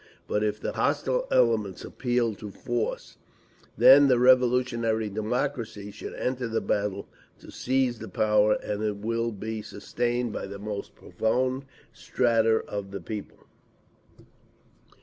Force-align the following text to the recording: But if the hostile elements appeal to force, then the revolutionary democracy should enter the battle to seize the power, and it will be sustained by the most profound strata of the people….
But 0.27 0.43
if 0.43 0.59
the 0.59 0.71
hostile 0.71 1.27
elements 1.31 1.85
appeal 1.85 2.33
to 2.37 2.49
force, 2.49 3.17
then 3.77 4.07
the 4.07 4.17
revolutionary 4.17 5.09
democracy 5.09 5.91
should 5.91 6.15
enter 6.15 6.47
the 6.47 6.59
battle 6.59 7.07
to 7.37 7.51
seize 7.51 7.99
the 7.99 8.09
power, 8.09 8.53
and 8.53 8.81
it 8.81 8.97
will 8.97 9.31
be 9.31 9.61
sustained 9.61 10.33
by 10.33 10.47
the 10.47 10.57
most 10.57 10.95
profound 10.95 11.65
strata 11.93 12.63
of 12.67 12.89
the 12.89 12.99
people…. 12.99 13.45